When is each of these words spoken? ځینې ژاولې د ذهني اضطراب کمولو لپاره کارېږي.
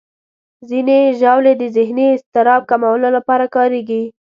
ځینې 0.69 0.99
ژاولې 1.19 1.53
د 1.57 1.63
ذهني 1.75 2.05
اضطراب 2.15 2.61
کمولو 2.71 3.07
لپاره 3.17 3.45
کارېږي. 3.55 4.03